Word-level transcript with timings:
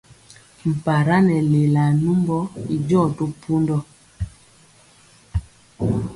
Mpara 0.71 1.15
nɛ 1.27 1.35
lelaa 1.51 1.91
numbɔ 2.03 2.37
i 2.73 2.75
jɔ 2.87 3.01
to 3.17 3.25
pundɔ. 3.41 3.77